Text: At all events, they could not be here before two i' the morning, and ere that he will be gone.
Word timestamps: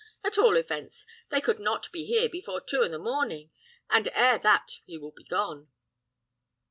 At 0.23 0.39
all 0.39 0.57
events, 0.57 1.05
they 1.29 1.39
could 1.39 1.59
not 1.59 1.91
be 1.91 2.05
here 2.05 2.27
before 2.27 2.59
two 2.59 2.83
i' 2.83 2.87
the 2.87 2.97
morning, 2.97 3.51
and 3.87 4.07
ere 4.15 4.39
that 4.39 4.79
he 4.83 4.97
will 4.97 5.11
be 5.11 5.25
gone. 5.25 5.67